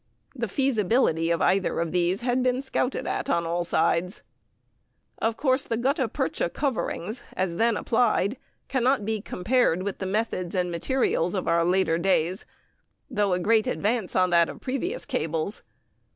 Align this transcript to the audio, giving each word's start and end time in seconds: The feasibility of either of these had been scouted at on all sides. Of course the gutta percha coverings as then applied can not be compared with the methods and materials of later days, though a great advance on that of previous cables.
The 0.35 0.47
feasibility 0.47 1.29
of 1.29 1.43
either 1.43 1.79
of 1.79 1.91
these 1.91 2.21
had 2.21 2.41
been 2.41 2.63
scouted 2.63 3.05
at 3.05 3.29
on 3.29 3.45
all 3.45 3.63
sides. 3.63 4.23
Of 5.19 5.37
course 5.37 5.65
the 5.67 5.77
gutta 5.77 6.07
percha 6.07 6.49
coverings 6.49 7.21
as 7.33 7.57
then 7.57 7.77
applied 7.77 8.37
can 8.67 8.83
not 8.83 9.05
be 9.05 9.21
compared 9.21 9.83
with 9.83 9.99
the 9.99 10.07
methods 10.07 10.55
and 10.55 10.71
materials 10.71 11.35
of 11.35 11.45
later 11.67 11.99
days, 11.99 12.47
though 13.11 13.33
a 13.33 13.39
great 13.39 13.67
advance 13.67 14.15
on 14.15 14.31
that 14.31 14.49
of 14.49 14.59
previous 14.59 15.05
cables. 15.05 15.61